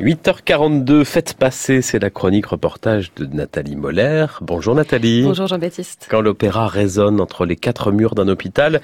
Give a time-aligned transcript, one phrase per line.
[0.00, 4.24] 8h42, faites passer, c'est la chronique reportage de Nathalie Moller.
[4.40, 5.24] Bonjour Nathalie.
[5.24, 6.06] Bonjour Jean-Baptiste.
[6.10, 8.80] Quand l'opéra résonne entre les quatre murs d'un hôpital,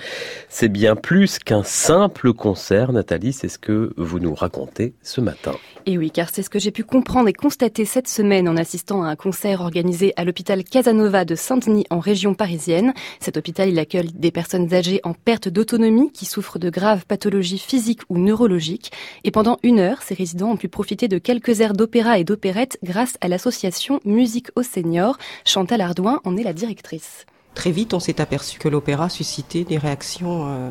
[0.50, 2.92] c'est bien plus qu'un simple concert.
[2.92, 5.52] Nathalie, c'est ce que vous nous racontez ce matin.
[5.87, 9.05] Et oui, car c'est ce que j'ai pu comprendre et constater cette semaine en assistant
[9.05, 12.93] à un concert organisé à l'hôpital Casanova de Saint-Denis en région parisienne.
[13.21, 17.61] Cet hôpital, il accueille des personnes âgées en perte d'autonomie qui souffrent de graves pathologies
[17.61, 18.91] physiques ou neurologiques.
[19.23, 22.79] Et pendant une heure, ces résidents ont pu profiter de quelques airs d'opéra et d'opérette
[22.82, 25.19] grâce à l'association Musique aux seniors.
[25.45, 27.27] Chantal Ardouin en est la directrice.
[27.55, 30.70] Très vite, on s'est aperçu que l'opéra suscitait des réactions euh,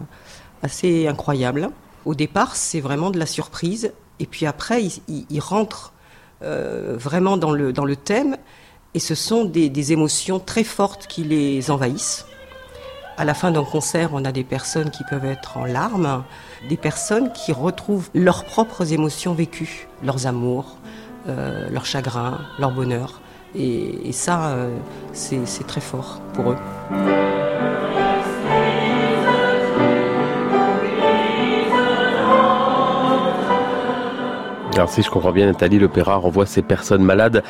[0.61, 1.69] assez incroyables.
[2.05, 5.93] Au départ, c'est vraiment de la surprise et puis après, ils, rentrent
[6.41, 8.37] euh, vraiment dans le, dans le thème,
[8.93, 12.25] et ce sont des, émotions très fortes qui les envahissent.
[13.17, 16.23] À la fin d'un concert, on a des personnes qui peuvent être en larmes,
[16.67, 20.75] des personnes qui retrouvent leurs propres émotions vécues, leurs amours,
[21.29, 23.21] euh, leurs chagrins, leur bonheur.
[23.57, 24.77] Et, ça, euh,
[25.13, 26.57] c'est très fort pour eux.
[34.75, 37.43] Alors si je comprends bien Nathalie, l'opéra renvoie ces personnes malades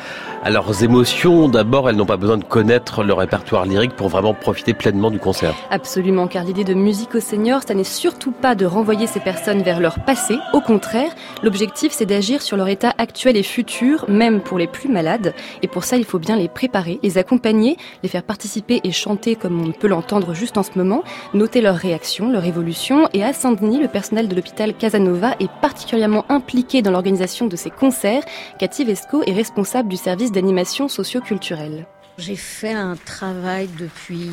[0.44, 1.48] à leurs émotions.
[1.48, 5.18] D'abord, elles n'ont pas besoin de connaître le répertoire lyrique pour vraiment profiter pleinement du
[5.18, 5.52] concert.
[5.72, 9.62] Absolument, car l'idée de musique au senior, ça n'est surtout pas de renvoyer ces personnes
[9.62, 10.38] vers leur passé.
[10.52, 11.10] Au contraire,
[11.42, 15.34] l'objectif c'est d'agir sur leur état actuel et futur, même pour les plus malades.
[15.62, 19.34] Et pour ça, il faut bien les préparer, les accompagner, les faire participer et chanter
[19.34, 21.02] comme on peut l'entendre juste en ce moment,
[21.34, 23.08] noter leurs réactions, leur évolution.
[23.14, 27.70] Et à Saint-Denis, le personnel de l'hôpital Casanova est particulièrement impliqué dans l'organisation de ces
[27.70, 28.22] concerts.
[28.58, 31.86] Cathy Vesco est responsable du service d'animation socio-culturelle.
[32.18, 34.30] J'ai fait un travail depuis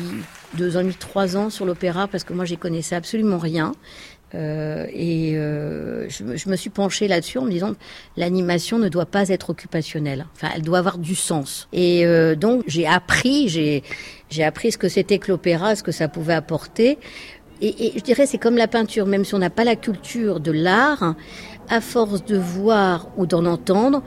[0.54, 3.72] deux ans et trois ans sur l'opéra parce que moi j'y connaissais absolument rien.
[4.34, 7.74] Euh, et euh, je, me suis penchée là-dessus en me disant
[8.16, 10.26] l'animation ne doit pas être occupationnelle.
[10.34, 11.68] Enfin, elle doit avoir du sens.
[11.72, 16.08] Et euh, donc j'ai appris, j'ai appris ce que c'était que l'opéra, ce que ça
[16.08, 16.98] pouvait apporter.
[17.66, 20.52] Et, je dirais c'est comme la peinture, même si on n'a pas la culture de
[20.52, 21.14] l'art,
[21.70, 24.02] à force de voir ou d'en entendre,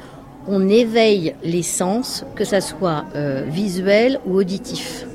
[0.47, 5.06] on éveille les sens, que ça soit euh, visuel ou auditif.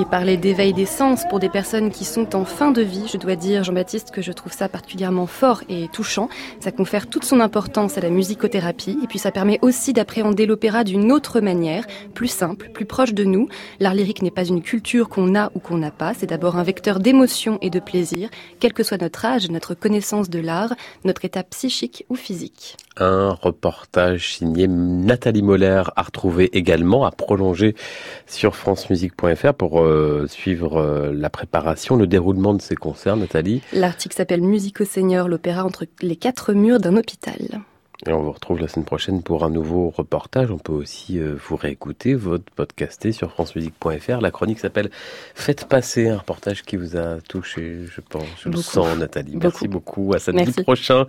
[0.00, 3.16] Et parler d'éveil des sens pour des personnes qui sont en fin de vie, je
[3.16, 6.28] dois dire, Jean-Baptiste, que je trouve ça particulièrement fort et touchant.
[6.60, 10.84] Ça confère toute son importance à la musicothérapie et puis ça permet aussi d'appréhender l'opéra
[10.84, 13.48] d'une autre manière, plus simple, plus proche de nous.
[13.80, 16.62] L'art lyrique n'est pas une culture qu'on a ou qu'on n'a pas, c'est d'abord un
[16.62, 18.30] vecteur d'émotion et de plaisir,
[18.60, 22.76] quel que soit notre âge, notre connaissance de l'art, notre état psychique ou physique.
[22.98, 27.76] Un reportage signé Nathalie Moller à retrouver également, à prolonger
[28.26, 33.62] sur francemusique.fr pour euh, suivre euh, la préparation, le déroulement de ces concerts, Nathalie.
[33.72, 37.62] L'article s'appelle Musique au Seigneur, l'opéra entre les quatre murs d'un hôpital.
[38.06, 40.52] Et on vous retrouve la semaine prochaine pour un nouveau reportage.
[40.52, 44.20] On peut aussi euh, vous réécouter, votre podcaster sur francemusique.fr.
[44.20, 44.90] La chronique s'appelle
[45.34, 48.24] Faites passer, un reportage qui vous a touché, je pense.
[48.40, 49.36] Je le sens, Nathalie.
[49.36, 50.12] Merci beaucoup.
[50.14, 51.06] À samedi prochain.